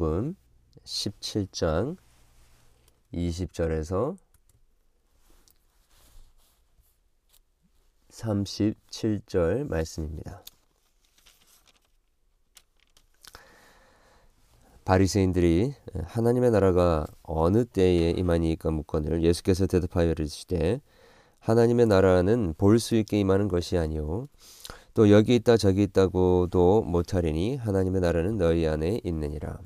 [0.00, 0.34] 마태복음
[0.82, 1.96] 17장
[3.12, 4.16] 20절에서
[8.10, 10.42] 37절 말씀입니다.
[14.86, 15.74] 바리새인들이
[16.04, 20.80] 하나님의 나라가 어느 때에 임하니까 묻건을 예수께서 대답하여 이르시되
[21.40, 24.28] 하나님의 나라는 볼 수 있게 임하는 것이 아니요
[24.94, 29.60] 또 여기 있다 저기 있다고도 못하리니 하나님의 나라는 너희 안에 있느니라.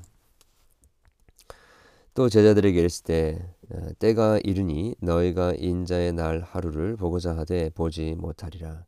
[2.15, 8.85] 또 제자들에게 이르시되 어, 때가 이르니 너희가 인자의 날 하루를 보고자 하되 보지 못하리라.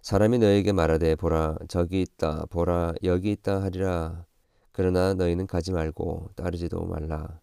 [0.00, 4.24] 사람이 너에게 말하되 보라 저기 있다 보라 여기 있다 하리라.
[4.72, 7.40] 그러나 너희는 가지 말고 따르지도 말라.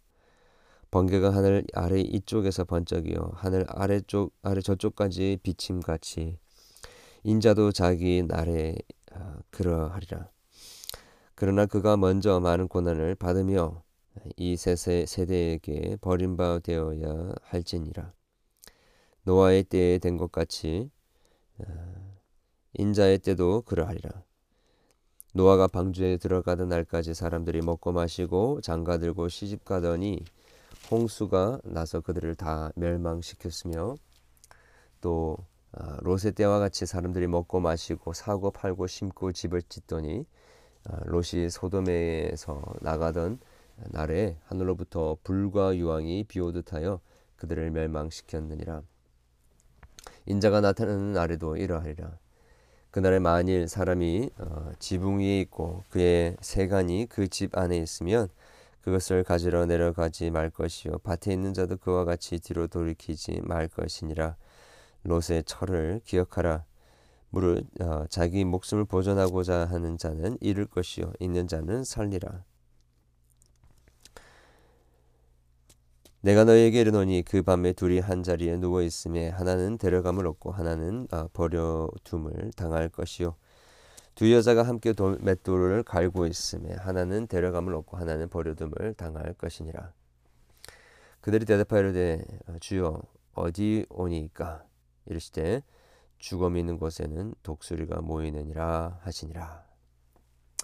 [0.90, 6.40] 번개가 하늘 아래 이쪽에서 번쩍이요 하늘 아래쪽 아래 저쪽까지 비침같이
[7.24, 8.78] 인자도 자기 날에
[9.14, 10.28] 아, 그러하리라.
[11.36, 13.84] 그러나 그가 먼저 많은 고난을 받으며
[14.38, 18.14] 이 세세 세대에게 버림받되어야 할지니라.
[19.24, 20.90] 노아의 때에 된 것 같이
[21.60, 21.66] 아,
[22.74, 24.24] 인자의 때도 그러하리라.
[25.34, 30.24] 노아가 방주에 들어가던 날까지 사람들이 먹고 마시고 장가들고 시집 가더니
[30.90, 33.96] 홍수가 나서 그들을 다 멸망시켰으며
[35.02, 35.38] 또
[35.74, 40.26] 아, 롯의 때와 같이 사람들이 먹고 마시고 사고 팔고 심고 집을 짓더니
[40.86, 43.40] 아, 롯이 소돔에서 나가던
[43.90, 47.00] 날에 하늘로부터 불과 유황이 비오듯 하여
[47.38, 48.84] 그들을 멸망시켰느니라.
[50.26, 52.18] 인자가 나타나는 날에도 이러하리라.
[52.92, 58.28] 그날에 만일 사람이 어, 지붕 위에 있고 그의 세간이 그 집 안에 있으면
[58.82, 64.36] 그것을 가지러 내려가지 말 것이요 밭에 있는 자도 그와 같이 뒤로 돌이키지 말 것이니라.
[65.04, 66.66] 롯의 철을 기억하라.
[67.30, 72.44] 무릇 어, 자기 목숨을 보존하고자 하는 자는 잃을 것이요 있는 자는 살리라.
[76.22, 81.28] 내가 너에게 이르노니 그 밤에 둘이 한 자리에 누워 있음에 하나는 데려감을 얻고 하나는 어,
[81.34, 83.36] 버려둠을 당할 것이요
[84.14, 89.94] 두 여자가 함께 돌, 맷돌을 갈고 있음에 하나는 데려감을 얻고 하나는 버려둠을 당할 것이니라.
[91.22, 93.02] 그들이 대답하여되 어, 주여
[93.34, 94.64] 어디 오니까
[95.08, 95.64] 이르시되
[96.20, 99.66] 죽음이 있는 곳에는 독수리가 모이느니라 하시니라.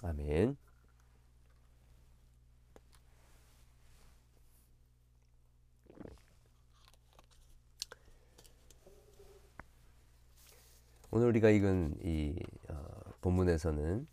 [0.04, 0.56] 아멘.
[11.10, 12.36] 오늘 우리가 읽은 이
[12.68, 12.74] 어,
[13.22, 14.06] 본문에서는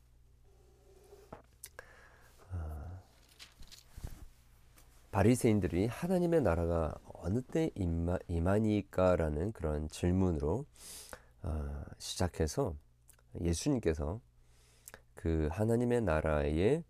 [2.54, 3.02] 어,
[5.12, 10.66] 바리새인들이 하나님의 나라가 어느 때 임마, 임하니까라는 그런 질문으로
[11.42, 12.76] 어, 시작해서
[13.42, 14.22] 예수님께서
[15.16, 16.82] 그 하나님의 나라의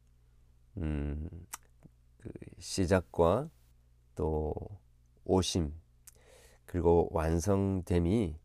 [0.78, 1.28] 음,
[2.20, 2.30] 그
[2.60, 3.50] 시작과
[4.14, 4.54] 또
[5.24, 5.74] 오심
[6.68, 8.45] 그리고 완성됨이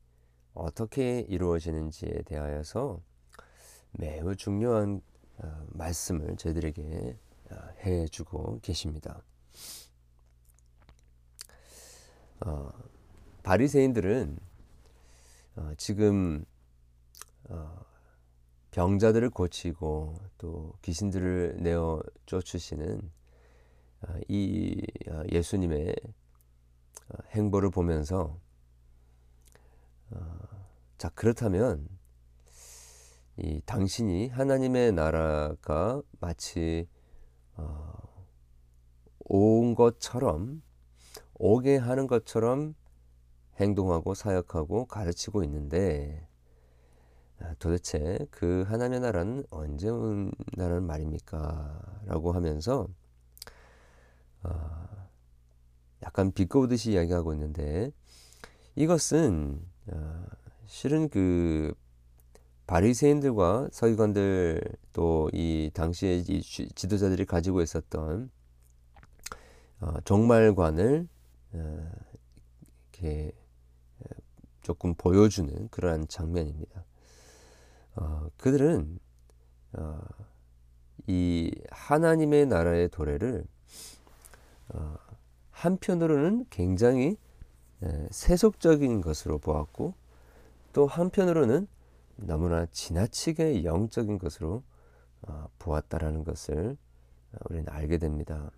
[0.54, 3.00] 어떻게 이루어지는지에 대하여서
[3.92, 5.00] 매우 중요한
[5.38, 7.18] 어, 말씀을 저희들에게
[7.50, 9.22] 어, 해주고 계십니다.
[12.40, 12.70] 어,
[13.42, 14.38] 바리새인들은
[15.56, 16.44] 어, 지금
[17.48, 17.84] 어,
[18.70, 23.10] 병자들을 고치고 또 귀신들을 내어 쫓으시는
[24.02, 25.96] 어, 이 어, 예수님의
[27.08, 28.49] 어, 행보를 보면서 어,
[31.00, 31.88] 자 그렇다면
[33.38, 36.86] 이 당신이 하나님의 나라가 마치
[37.56, 37.94] 어,
[39.20, 40.62] 온 것처럼
[41.36, 42.74] 오게 하는 것처럼
[43.58, 46.28] 행동하고 사역하고 가르치고 있는데
[47.38, 52.02] 아, 도대체 그 하나님의 나라는 언제 온다는 말입니까?
[52.04, 52.86] 라고 하면서
[54.42, 55.08] 어,
[56.02, 57.90] 약간 비꼬듯이 이야기하고 있는데
[58.74, 60.24] 이것은 어,
[60.70, 61.74] 실은 그
[62.68, 68.30] 바리새인들과 서기관들 또 이 당시에 이 지도자들이 가지고 있었던
[69.80, 71.08] 어, 종말관을
[71.54, 71.90] 어,
[72.92, 73.32] 이렇게
[73.98, 74.04] 어,
[74.62, 76.84] 조금 보여주는 그러한 장면입니다.
[77.96, 79.00] 어, 그들은
[79.72, 80.00] 어,
[81.08, 83.44] 이 하나님의 나라의 도래를
[84.68, 84.96] 어,
[85.50, 87.16] 한편으로는 굉장히
[87.82, 89.94] 에, 세속적인 것으로 보았고
[90.72, 91.66] 또 한편으로는
[92.16, 94.62] 너무나 지나치게 영적인 것으로
[95.22, 96.76] 어, 보았다라는 것을
[97.32, 98.50] 어, 우리는 알게 됩니다.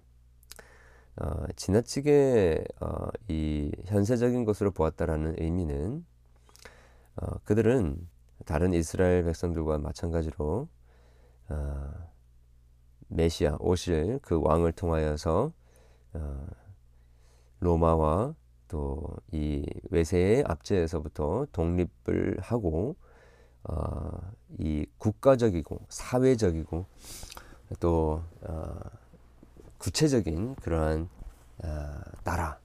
[1.16, 6.04] 어, 지나치게 어, 이 현세적인 것으로 보았다라는 의미는
[7.16, 8.08] 어, 그들은
[8.46, 10.68] 다른 이스라엘 백성들과 마찬가지로
[11.48, 11.92] 어,
[13.08, 15.52] 메시아 오실 그 왕을 통하여서
[16.14, 16.46] 어,
[17.60, 18.34] 로마와
[18.72, 22.96] 또 이 외세의 압제에서부터 독립을 하고
[23.64, 26.86] 어, 이 국가적이고 사회적이고
[27.80, 28.80] 또 어,
[29.76, 31.08] 구체적인 그러한
[31.64, 32.58] 어, 나라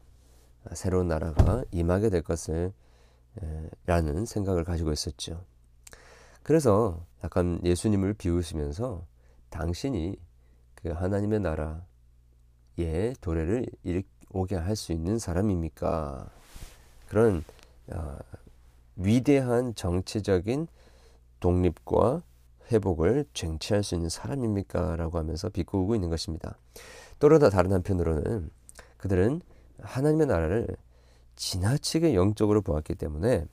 [0.74, 2.72] 새로운 나라가 임하게 될 것을
[3.42, 5.44] 에, 라는 생각을 가지고 있었죠.
[6.42, 9.06] 그래서 약간 예수님을 비우시면서
[9.50, 10.18] 당신이
[10.76, 13.66] 그 하나님의 나라의 도래를
[14.32, 16.30] 오게 할 수 있는 사람입니까?
[17.08, 17.44] 그런
[17.92, 18.18] 어,
[18.96, 20.68] 위대한 정치적인
[21.40, 22.24] 독립과
[22.72, 24.96] 회복을 쟁취할 수 있는 사람입니까?
[24.98, 26.58] 라고 하면서 비꼬고 있는 것입니다.
[27.20, 28.50] 또다 다른 한편으로는
[28.98, 29.42] 그들은
[29.80, 30.68] 하나님의 나라를
[31.36, 33.46] 지나치게 영적으로 보았기 때문에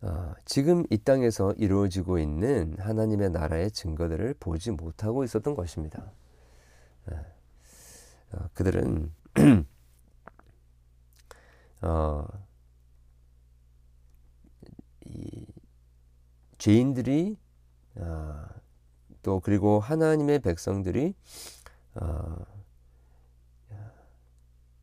[0.00, 6.10] 어, 지금 이 땅에서 이루어지고 있는 하나님의 나라의 증거들을 보지 못하고 있었던 것입니다.
[8.32, 9.12] 어, 어, 그들은
[11.82, 12.26] 어,
[15.06, 15.46] 이
[16.58, 17.36] 죄인들이
[17.96, 18.44] 어,
[19.22, 21.14] 또 그리고 하나님의 백성들이
[21.94, 22.36] 어,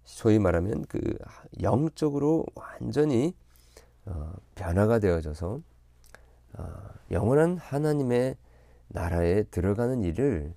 [0.04, 1.00] 소위 말하면 그
[1.62, 3.34] 영적으로 완전히
[4.06, 5.62] 어, 변화가 되어져서
[6.54, 8.36] 어, 영원한 하나님의
[8.90, 10.54] 나라에 들어가는 일을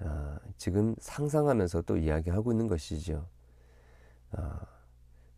[0.00, 3.26] 어, 지금 상상하면서 또 이야기하고 있는 것이죠.
[4.32, 4.52] 어,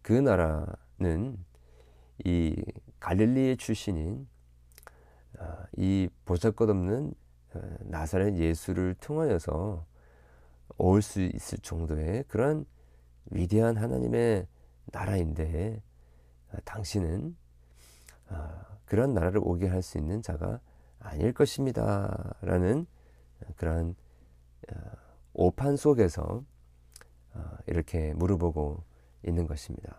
[0.02, 1.38] 그 나라는
[2.24, 2.62] 이
[3.00, 4.28] 갈릴리의 출신인
[5.38, 7.14] 어, 이 보잘것없는
[7.54, 9.86] 어, 나사렛 예수를 통하여서
[10.78, 12.64] 올 수 있을 정도의 그런
[13.30, 14.46] 위대한 하나님의
[14.86, 15.82] 나라인데
[16.52, 17.36] 어, 당신은
[18.86, 20.60] 그런 나라를 오게 할 수 있는 자가
[21.00, 22.34] 아닐 것입니다.
[22.40, 22.86] 라는
[23.56, 23.94] 그런
[25.32, 26.44] 오판 속에서
[27.66, 28.84] 이렇게 물어보고
[29.26, 29.96] 있는 것입니다.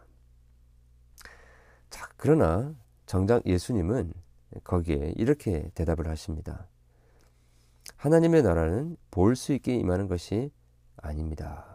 [1.89, 2.73] 자, 그러나
[3.05, 4.13] 정작 예수님은
[4.63, 6.67] 거기에 이렇게 대답을 하십니다.
[7.97, 10.51] 하나님의 나라는 볼 수 있게 임하는 것이
[10.97, 11.65] 아닙니다.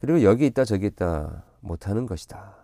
[0.00, 2.56] 그리고 여기 있다 저기 있다 못하는 것이다.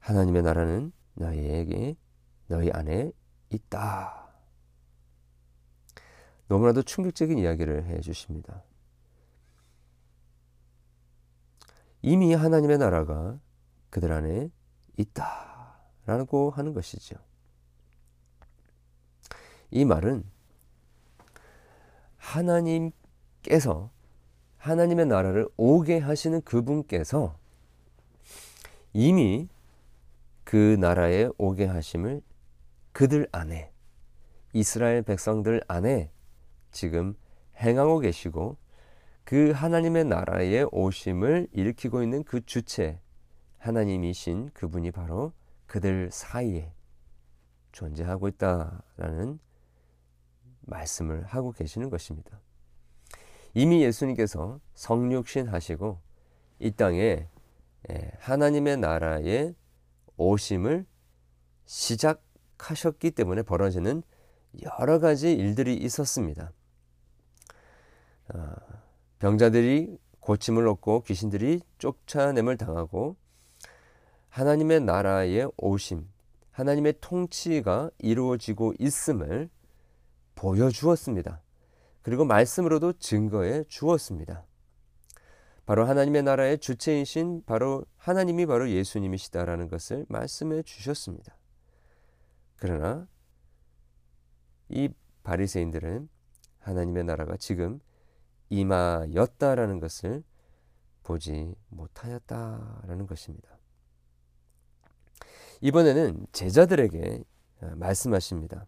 [0.00, 1.96] 하나님의 나라는 너희에게
[2.48, 3.12] 너희 안에
[3.50, 4.23] 있다.
[6.48, 8.62] 너무나도 충격적인 이야기를 해 주십니다.
[12.02, 13.38] 이미 하나님의 나라가
[13.90, 14.50] 그들 안에
[14.96, 17.16] 있다 라고 하는 것이죠.
[19.70, 20.24] 이 말은
[22.18, 23.90] 하나님께서
[24.58, 27.38] 하나님의 나라를 오게 하시는 그분께서
[28.92, 29.48] 이미
[30.44, 32.22] 그 나라에 오게 하심을
[32.92, 33.72] 그들 안에
[34.52, 36.10] 이스라엘 백성들 안에
[36.74, 37.14] 지금
[37.56, 38.58] 행하고 계시고
[39.24, 43.00] 그 하나님의 나라의 오심을 일으키고 있는 그 주체
[43.58, 45.32] 하나님이신 그분이 바로
[45.66, 46.70] 그들 사이에
[47.72, 49.38] 존재하고 있다라는
[50.60, 52.38] 말씀을 하고 계시는 것입니다.
[53.54, 56.00] 이미 예수님께서 성육신 하시고
[56.58, 57.28] 이 땅에
[57.90, 59.54] 예, 하나님의 나라의
[60.16, 60.86] 오심을
[61.66, 64.02] 시작하셨기 때문에 벌어지는
[64.62, 66.52] 여러 가지 일들이 있었습니다.
[68.28, 68.56] 아,
[69.18, 73.16] 병자들이 고침을 얻고 귀신들이 쫓아냄을 당하고
[74.30, 76.08] 하나님의 나라의 오심,
[76.50, 79.50] 하나님의 통치가 이루어지고 있음을
[80.34, 81.40] 보여주었습니다.
[82.02, 84.44] 그리고 말씀으로도 증거해 주었습니다.
[85.66, 91.36] 바로 하나님의 나라의 주체이신 바로 하나님이 바로 예수님이시다라는 것을 말씀해 주셨습니다.
[92.56, 93.06] 그러나
[94.68, 94.90] 이
[95.22, 96.08] 바리새인들은
[96.58, 97.80] 하나님의 나라가 지금
[98.50, 100.22] 임하였다라는 것을
[101.02, 103.58] 보지 못하였다라는 것입니다.
[105.60, 107.24] 이번에는 제자들에게
[107.76, 108.66] 말씀하십니다.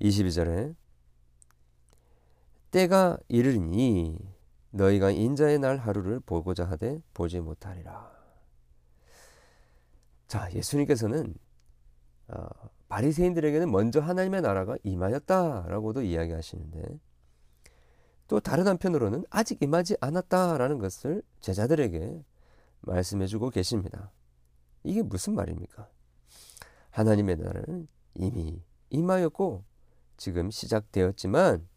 [0.00, 0.74] 22절에
[2.70, 4.18] 때가 이르니
[4.70, 8.14] 너희가 인자의 날 하루를 보고자 하되 보지 못하리라.
[10.26, 11.34] 자, 예수님께서는
[12.28, 12.46] 어,
[12.88, 16.98] 바리새인들에게는 먼저 하나님의 나라가 임하였다라고도 이야기하시는데
[18.28, 22.24] 또 다른 한편으로는 아직 임하지 않았다라는 것을 제자들에게
[22.80, 24.10] 말씀해 주고 계십니다.
[24.82, 25.88] 이게 무슨 말입니까?
[26.90, 29.64] 하나님의 나라는 이미 임하였고
[30.16, 31.68] 지금 시작되었지만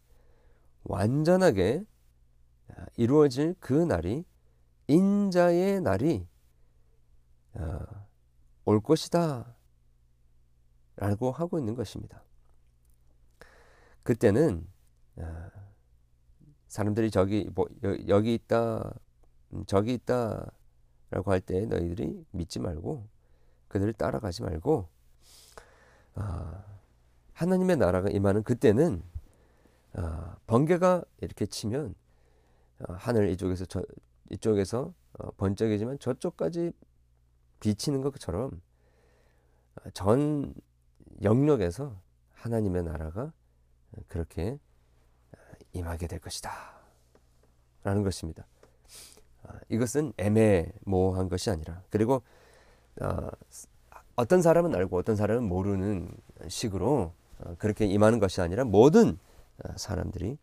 [0.84, 1.84] 완전하게
[2.96, 4.24] 이루어질 그 날이
[4.86, 6.26] 인자의 날이
[7.54, 7.78] 어,
[8.64, 9.56] 올 것이다
[10.96, 12.22] 라고 하고 있는 것입니다.
[14.02, 14.66] 그때는
[15.18, 15.50] 아,
[16.70, 17.66] 사람들이 저기 뭐
[18.08, 18.94] 여 기 있다
[19.52, 23.08] 음, 저기 있다라고 할 때 너희들이 믿지 말고
[23.68, 24.88] 그들을 따라가지 말고
[26.14, 26.64] 아,
[27.34, 29.02] 하나님의 나라가 임하는 그때는
[29.94, 31.94] 아, 번개가 이렇게 치면
[32.80, 33.82] 아, 하늘 이쪽에서 저
[34.30, 36.72] 이쪽에서 어, 번쩍이지만 저쪽까지
[37.60, 38.60] 비치는 것처럼
[39.76, 40.54] 아, 전
[41.22, 42.00] 영역에서
[42.34, 43.32] 하나님의 나라가
[44.08, 44.58] 그렇게
[45.72, 46.50] 임하게 될 것이다.
[47.82, 48.46] 라는 것입니다.
[49.68, 52.22] 이것은 애매모호한 것이 아니라 그리고
[54.16, 56.10] 어떤 사람은 알고 어떤 사람은 모르는
[56.48, 59.18] 식으로 어, 그렇게 임하는 것이 아니라 모든
[59.64, 60.36] 어, 사람들이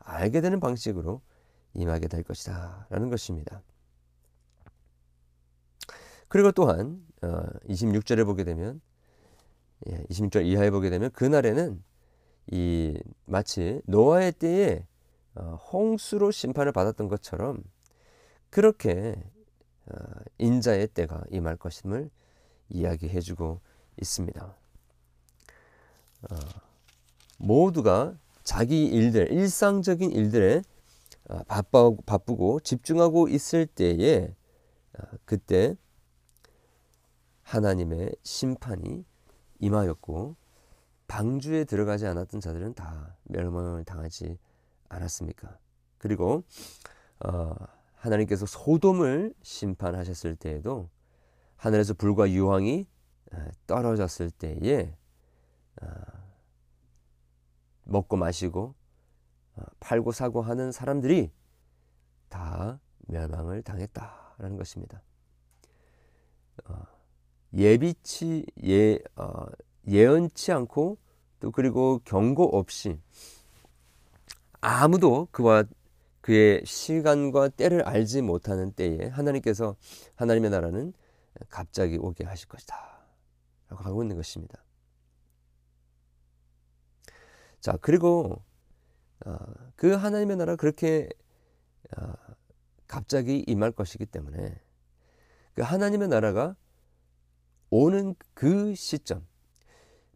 [0.00, 1.22] 알게 되는 방식으로
[1.74, 3.62] 임하게 될 것이다 라는 것입니다.
[6.28, 8.80] 그리고 또한 26절에 어, 보게 되면
[9.86, 11.82] 26절 예, 이하에 보게 되면 그날에는
[12.50, 14.86] 이 마치 노아의 때에
[15.72, 17.62] 홍수로 심판을 받았던 것처럼
[18.50, 19.16] 그렇게
[20.38, 22.10] 인자의 때가 임할 것임을
[22.68, 23.60] 이야기해주고
[24.00, 24.56] 있습니다.
[26.30, 26.36] 어,
[27.38, 30.62] 모두가 자기 일들, 일상적인 일들에
[31.28, 34.34] 어, 바빠, 바쁘고 집중하고 있을 때에
[34.98, 35.76] 어, 그때
[37.42, 39.04] 하나님의 심판이
[39.58, 40.36] 임하였고
[41.12, 44.38] 방주에 들어가지 않았던 자들은 다 멸망을 당하지
[44.88, 45.58] 않았습니까?
[45.98, 46.42] 그리고
[47.20, 47.54] 어,
[47.96, 50.88] 하나님께서 소돔을 심판하셨을 때에도
[51.56, 52.86] 하늘에서 불과 유황이
[53.66, 54.96] 떨어졌을 때에
[55.82, 55.86] 어,
[57.84, 58.74] 먹고 마시고
[59.56, 61.30] 어, 팔고 사고 하는 사람들이
[62.30, 65.02] 다 멸망을 당했다라는 것입니다.
[66.64, 66.86] 어,
[67.52, 68.98] 예비치 예
[69.86, 70.98] 예언치 않고
[71.40, 73.00] 또 그리고 경고 없이
[74.60, 75.64] 아무도 그와
[76.20, 79.76] 그의 시간과 때를 알지 못하는 때에 하나님께서
[80.14, 80.92] 하나님의 나라는
[81.48, 82.76] 갑자기 오게 하실 것이다.
[83.68, 84.62] 라고 하고 있는 것입니다.
[87.60, 88.42] 자, 그리고
[89.24, 89.36] 어,
[89.76, 91.08] 그 하나님의 나라 그렇게
[91.96, 92.12] 어,
[92.86, 94.60] 갑자기 임할 것이기 때문에
[95.54, 96.56] 그 하나님의 나라가
[97.70, 99.26] 오는 그 시점,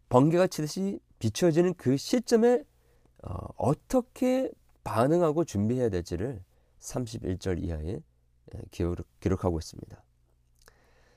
[0.09, 2.63] 번개가 치듯이 비춰지는 그 시점에
[3.23, 4.51] 어, 어떻게
[4.83, 6.43] 반응하고 준비해야 될지를
[6.79, 7.99] 31절 이하에
[8.71, 10.01] 기록, 기록 하고 있습니다.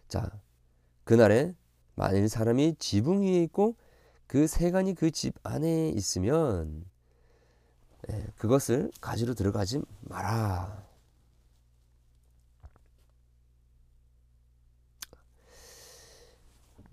[0.08, 0.30] 자,
[1.04, 1.54] 그날에
[1.94, 3.76] 만일 사람이 지붕 위에 있고
[4.26, 6.84] 그 세간이 그 집 안에 있으면
[8.10, 10.89] 예, 그것을 가지러 들어가지 마라.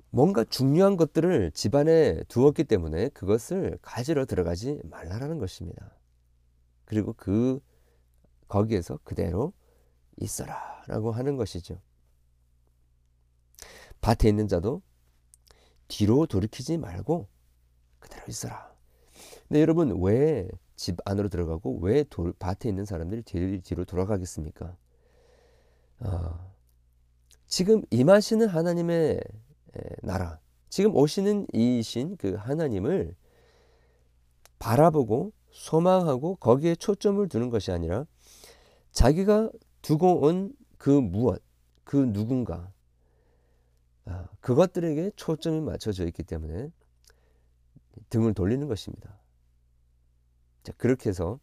[0.09, 5.91] 뭔가 중요한 것들을 집안에 두었기 때문에 그것을 가지러 들어가지 말라라는 것입니다.
[6.85, 7.59] 그리고 그
[8.47, 9.53] 거기에서 그대로
[10.17, 11.81] 있어라라고 하는 것이죠.
[14.01, 14.81] 밭에 있는 자도
[15.87, 17.27] 뒤로 돌이키지 말고
[17.99, 18.73] 그대로 있어라.
[19.47, 20.47] 근데 여러분 왜
[20.77, 24.77] 집 안으로 들어가고 왜 돌, 밭에 있는 사람들이 뒤로, 뒤로 돌아가겠습니까?
[25.99, 26.53] 어,
[27.47, 29.19] 지금 임하시는 하나님의
[30.01, 33.15] 나라, 지금 오시는 이신 그 하나님을
[34.59, 38.05] 바라보고 소망하고 거기에 초점을 두는 것이 아니라
[38.91, 41.41] 자기가 두고 온 그 무엇,
[41.83, 42.71] 그 누군가,
[44.05, 46.71] 아, 그것들에게 초점이 맞춰져 있기 때문에
[48.09, 49.19] 등을 돌리는 것입니다.
[50.63, 51.39] 자, 그렇게 해서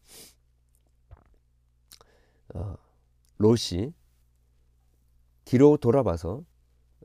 [2.54, 2.76] 어,
[3.38, 3.92] 롯이
[5.44, 6.44] 뒤로 돌아봐서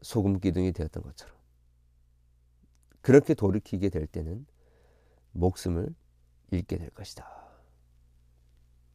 [0.01, 1.35] 소금 기둥이 되었던 것처럼
[3.01, 4.45] 그렇게 돌이키게 될 때는
[5.31, 5.93] 목숨을
[6.51, 7.27] 잃게 될 것이다.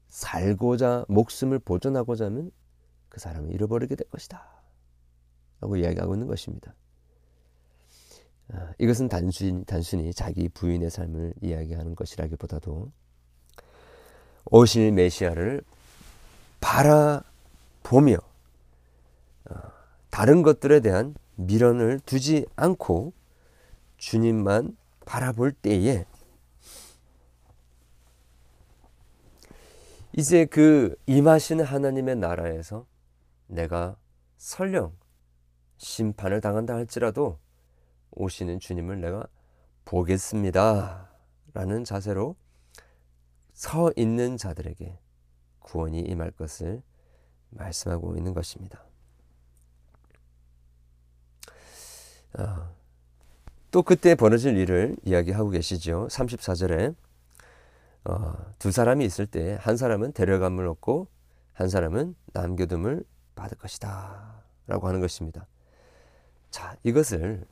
[0.09, 2.51] 살고자 목숨을 보존하고자 하면
[3.09, 4.47] 그 사람을 잃어버리게 될 것이다.
[5.61, 6.75] 라고 이야기하고 있는 것입니다.
[8.53, 12.93] 아, 이것은 단순히, 단순히 자기 부인의 삶을 이야기하는 것이라기보다도
[14.47, 15.63] 오실 메시아를
[16.61, 18.17] 바라보며
[19.51, 19.74] 어,
[20.15, 23.13] 다른 것들에 대한 미련을 두지 않고
[23.97, 26.07] 주님만 바라볼 때에
[30.13, 32.87] 이제 그 임하시는 하나님의 나라에서
[33.49, 33.97] 내가
[34.37, 34.97] 설령
[35.79, 37.41] 심판을 당한다 할지라도
[38.13, 39.27] 오시는 주님을 내가
[39.85, 41.11] 보겠습니다.
[41.55, 42.37] 라는 자세로
[43.53, 44.97] 서 있는 자들에게
[45.59, 46.85] 구원이 임할 것을
[47.51, 48.85] 말씀하고 있는 것입니다.
[51.49, 52.24] 아,
[53.71, 56.09] 또 그때 벌어질 일을 이야기하고 계시죠.
[56.09, 56.95] 34절에
[58.05, 61.09] 어, 두 사람이 있을 때 한 사람은 데려감을 얻고
[61.53, 64.43] 한 사람은 남겨둠을 받을 것이다.
[64.67, 65.47] 라고 하는 것입니다.
[66.51, 67.47] 자, 이것을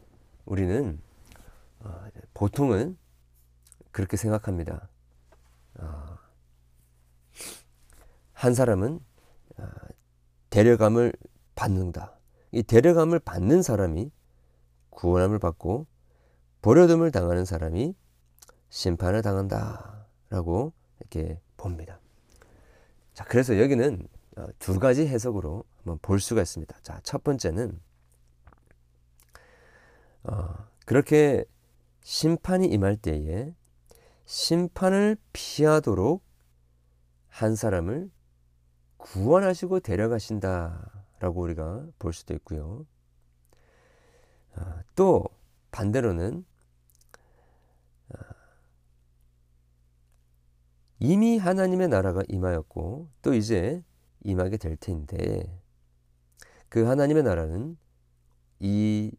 [0.45, 1.01] 우리는
[1.81, 2.97] 어, 보통은
[3.91, 4.89] 그렇게 생각합니다.
[5.79, 6.17] 어,
[8.33, 9.01] 한 사람은
[9.59, 9.69] 어,
[10.51, 11.13] 데려감을
[11.55, 12.19] 받는다.
[12.53, 14.11] 이 데려감을 받는 사람이
[14.93, 15.87] 구원함을 받고
[16.63, 17.95] 버려둠을 당하는 사람이
[18.69, 22.01] 심판을 당한다라고 이렇게 봅니다.
[23.13, 24.07] 자, 그래서 여기는
[24.37, 26.79] 어, 두 가지 해석으로 한번 볼 수가 있습니다.
[26.83, 27.79] 자, 첫 번째는
[30.25, 30.55] 어,
[30.87, 31.45] 그렇게
[32.03, 33.55] 심판이 임할 때에
[34.25, 36.23] 심판을 피하도록
[37.29, 38.11] 한 사람을
[38.97, 42.87] 구원하시고 데려가신다라고 우리가 볼 수도 있고요.
[44.57, 45.25] 어, 또
[45.71, 46.45] 반대로는
[48.11, 48.19] 어,
[50.99, 53.83] 이미 하나님의 나라가 임하였고 또 이제
[54.25, 55.61] 임하게 될 텐데
[56.69, 57.77] 그 하나님의 나라는
[58.61, 59.13] 이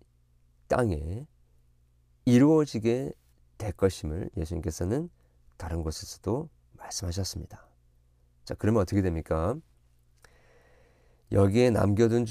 [0.68, 1.28] 땅에
[2.26, 3.12] 이루어지게
[3.58, 5.10] 될 것임을 예수님께서는
[5.58, 7.68] 다른 곳에서도 말씀하셨습니다.
[8.44, 9.56] 자, 그러면 어떻게 됩니까?
[11.32, 12.26] 여기에 남겨둔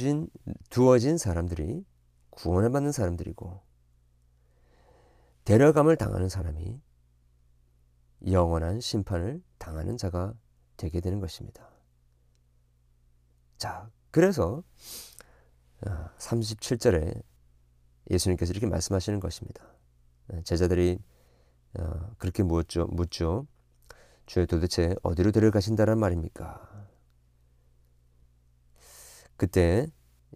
[0.71, 1.85] 두어진 사람들이
[2.33, 3.63] 구원을 받는 사람들이고
[5.45, 6.81] 데려감을 당하는 사람이
[8.31, 10.35] 영원한 심판을 당하는 자가
[10.77, 11.69] 되게 되는 것입니다.
[13.59, 14.63] 자, 그래서
[15.83, 17.23] 37절에 어,
[18.11, 19.65] 예수님께서 이렇게 말씀하시는 것입니다.
[20.29, 20.99] 어, 제자들이
[21.79, 22.87] 어, 그렇게 묻죠.
[22.87, 23.47] 묻죠.
[24.27, 26.89] 주여 도대체 어디로 데려가신다란 말입니까?
[29.37, 29.89] 그때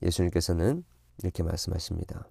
[0.03, 0.85] 예수님께서는
[1.19, 2.29] 이렇게 말씀하십니다.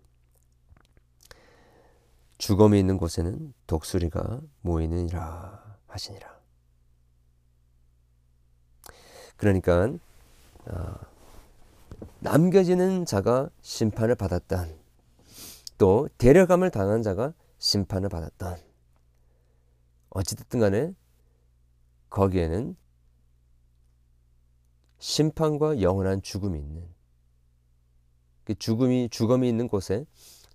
[2.38, 6.36] 죽음이 있는 곳에는 독수리가 모이느니라 하시니라.
[9.38, 9.94] 그러니까
[10.66, 10.96] 어,
[12.20, 14.78] 남겨지는 자가 심판을 받았던
[15.78, 18.58] 또 데려감을 당한 자가 심판을 받았던
[20.10, 20.94] 어찌됐든 간에
[22.10, 22.76] 거기에는
[25.00, 26.95] 심판과 영원한 죽음이 있는 그
[28.54, 30.06] 죽음이 죽음이 있는 곳에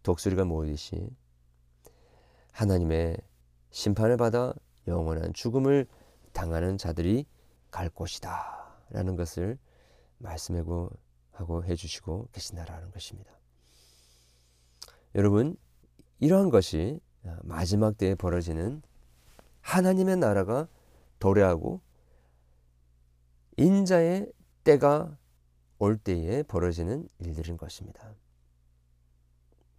[0.03, 1.11] 독수리가 모이듯이
[2.53, 3.17] 하나님의
[3.71, 4.55] 심판을 받아
[4.87, 5.87] 영원한 죽음을
[6.33, 7.27] 당하는 자들이
[7.71, 9.59] 갈 곳이다 라는 것을
[10.19, 10.91] 말씀하고
[11.33, 13.33] 하고 해주시고 계신다라는 것입니다.
[15.15, 15.57] 여러분
[16.19, 17.01] 이러한 것이
[17.43, 18.83] 마지막 때에 벌어지는
[19.61, 20.69] 하나님의 나라가
[21.19, 21.81] 도래하고
[23.57, 24.31] 인자의
[24.65, 25.19] 때가
[25.81, 28.15] 올 때에 벌어지는 일들인 것입니다.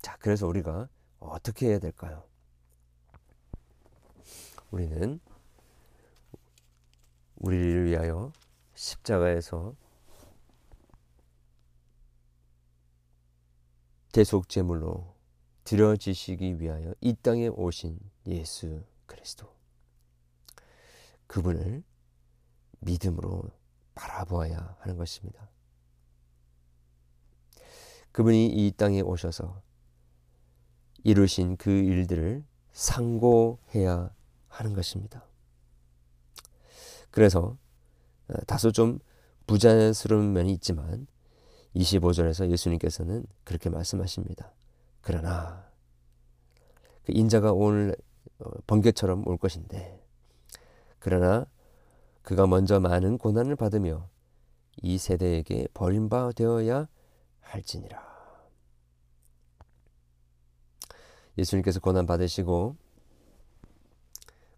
[0.01, 2.27] 자, 그래서 우리가 어떻게 해야 될까요?
[4.71, 5.19] 우리는
[7.35, 8.33] 우리를 위하여
[8.73, 9.75] 십자가에서
[14.11, 15.15] 대속 제물로
[15.65, 19.53] 드려지시기 위하여 이 땅에 오신 예수 그리스도
[21.27, 21.83] 그분을
[22.79, 23.43] 믿음으로
[23.93, 25.47] 바라보아야 하는 것입니다.
[28.11, 29.61] 그분이 이 땅에 오셔서
[31.03, 34.13] 이루신 그 일들을 상고해야
[34.47, 35.25] 하는 것입니다.
[37.09, 37.57] 그래서
[38.29, 38.99] 어, 다소 좀
[39.47, 41.07] 부자연스러운 면이 있지만
[41.75, 44.53] 25절에서 예수님께서는 그렇게 말씀하십니다.
[45.01, 45.65] 그러나
[47.03, 47.95] 그 인자가 오늘
[48.39, 49.99] 어, 번개처럼 올 것인데
[50.99, 51.45] 그러나
[52.21, 54.07] 그가 먼저 많은 고난을 받으며
[54.81, 56.87] 이 세대에게 버림받아야
[57.41, 58.11] 할지니라.
[61.37, 62.75] 예수님께서 고난 받으시고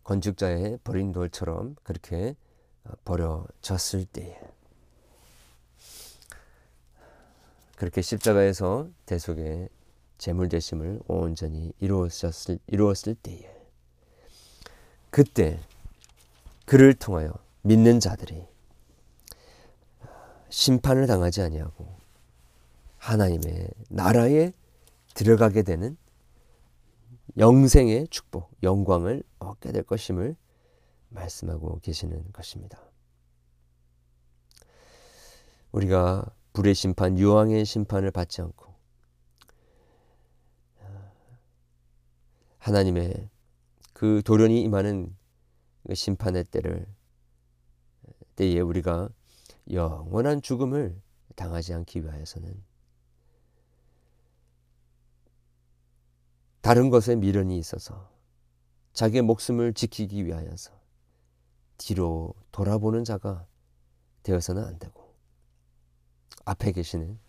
[0.04, 2.36] 건축자의 버린 돌처럼 그렇게
[2.84, 4.40] 어, 버려졌을 때에
[7.76, 9.70] 그렇게 십자가에서 대속의
[10.18, 13.54] 제물 대심을 온전히 이루었을, 이루었을 때에
[15.10, 15.60] 그때
[16.66, 18.46] 그를 통하여 믿는 자들이
[20.50, 22.03] 심판을 당하지 아니하고
[23.04, 24.54] 하나님의 나라에
[25.14, 25.98] 들어가게 되는
[27.38, 30.38] 영생의 축복, 영광을 얻게 될 것임을
[31.10, 32.80] 말씀하고 계시는 것입니다.
[35.74, 38.74] 우리가 불의 심판, 유황의 심판을 받지 않고
[42.60, 43.30] 하나님의
[43.92, 45.14] 그 도련이 임하는
[45.86, 46.88] 그 심판의 때를
[48.38, 49.10] 때에 우리가
[49.72, 51.02] 영원한 죽음을
[51.36, 52.73] 당하지 않기 위하여서는
[56.64, 58.10] 다른 것에 미련이 있어서
[58.94, 60.72] 자기의 목숨을 지키기 위하여서
[61.78, 63.46] 뒤로 돌아보는 자가
[64.24, 65.14] 되어서는 안 되고
[66.46, 67.20] 앞에 계시는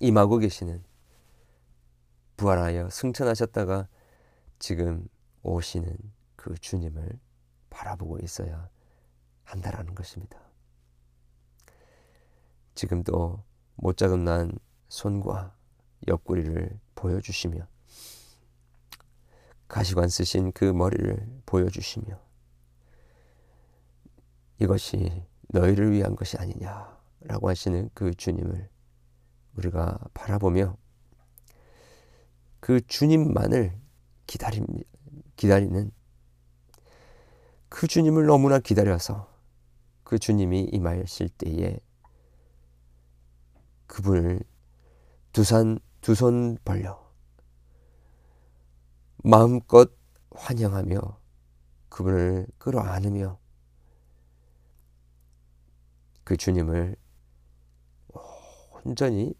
[0.00, 0.82] 임하고 계시는
[2.38, 3.88] 부활하여 승천하셨다가
[4.58, 5.06] 지금
[5.42, 5.94] 오시는
[6.36, 7.20] 그 주님을
[7.68, 8.70] 바라보고 있어야
[9.44, 10.40] 한다라는 것입니다.
[12.74, 14.58] 지금도 못자금난
[14.88, 15.54] 손과
[16.08, 17.71] 옆구리를 보여주시며
[19.72, 22.20] 가시관 쓰신 그 머리를 보여주시며
[24.58, 28.68] 이것이 너희를 위한 것이 아니냐라고 하시는 그 주님을
[29.56, 30.76] 우리가 바라보며
[32.60, 33.80] 그 주님만을
[34.26, 34.66] 기다림,
[35.36, 35.90] 기다리는
[37.70, 39.34] 그 주님을 너무나 기다려서
[40.04, 41.80] 그 주님이 임하실 때에
[43.86, 44.40] 그분을
[45.32, 47.01] 두산 두 손 벌려
[49.24, 49.88] 마음껏
[50.32, 51.00] 환영하며
[51.88, 53.38] 그분을 끌어안으며
[56.24, 56.96] 그 주님을
[58.72, 59.34] 온전히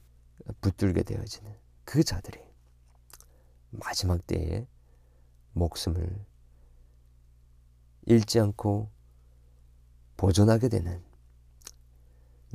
[0.61, 2.41] 붙들게 되어지는 그 자들이
[3.71, 4.69] 마지막 때에
[5.53, 6.27] 목숨을
[8.03, 8.91] 잃지 않고
[10.17, 11.03] 보존하게 되는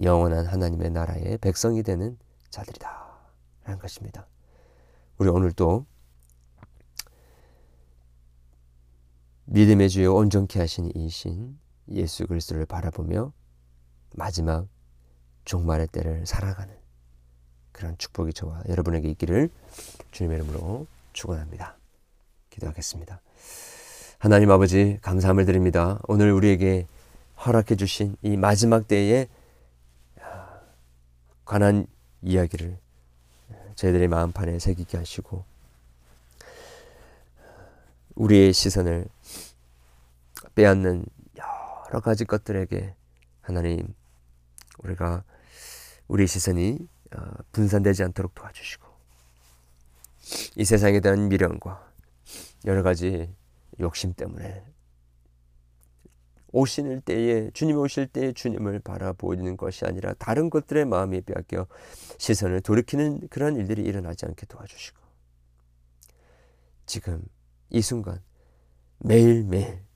[0.01, 2.17] 영원한 하나님의 나라의 백성이 되는
[2.49, 3.07] 자들이다.
[3.63, 4.27] 라는 것입니다.
[5.17, 5.85] 우리 오늘 또
[9.49, 11.57] 믿음의 주요 온전케 하신 이신
[11.91, 13.31] 예수 그리스도를 바라보며
[14.13, 14.67] 마지막
[15.45, 16.75] 종말의 때를 살아가는
[17.71, 19.49] 그런 축복이 저와 여러분에게 있기를
[20.11, 21.77] 주님의 이름으로 축원합니다.
[22.49, 23.21] 기도하겠습니다.
[24.17, 25.99] 하나님 아버지 감사함을 드립니다.
[26.09, 26.85] 오늘 우리에게
[27.45, 29.27] 허락해 주신 이 마지막 때에
[31.45, 31.87] 관한
[32.21, 32.77] 이야기를
[33.75, 35.45] 저희들의 마음판에 새기게 하시고
[38.15, 39.07] 우리의 시선을
[40.57, 41.05] 빼앗는
[41.37, 42.95] 여러 가지 것들에게
[43.41, 43.93] 하나님
[44.79, 45.23] 우리가
[46.07, 46.79] 우리 시선이
[47.15, 47.19] 어,
[47.51, 48.87] 분산되지 않도록 도와주시고
[50.55, 51.93] 이 세상에 대한 미련과
[52.65, 53.31] 여러 가지
[53.79, 54.65] 욕심 때문에
[56.51, 61.67] 오시는 때에 주님 오실 때에 주님을 바라보는 것이 아니라 다른 것들의 마음이 빼앗겨
[62.17, 64.97] 시선을 돌이키는 그런 일들이 일어나지 않게 도와주시고
[66.87, 67.21] 지금
[67.69, 68.19] 이 순간
[68.97, 69.86] 매일매일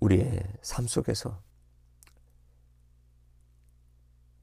[0.00, 1.42] 우리의 삶 속에서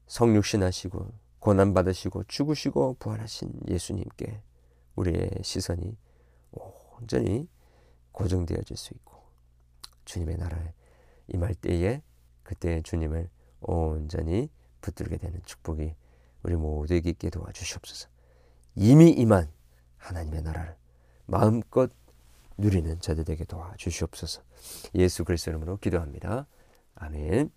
[0.06, 4.42] 성육신하시고 고난받으시고 죽으시고 부활하신 예수님께
[4.96, 5.96] 우리의 시선이
[6.96, 7.48] 온전히
[8.12, 9.22] 고정되어질 수 있고
[10.04, 10.72] 주님의 나라에
[11.28, 12.02] 임할 때에
[12.42, 13.28] 그때 주님을
[13.60, 15.94] 온전히 붙들게 되는 축복이
[16.42, 18.08] 우리 모두에게 도와주시옵소서.
[18.74, 19.52] 이미 임한
[19.96, 20.76] 하나님의 나라를
[21.26, 21.92] 마음껏
[22.58, 24.42] 누리는 저들에게 도와주시옵소서.
[24.96, 26.46] 예수 그리스도 이름으로 기도합니다.
[26.96, 27.50] 아멘.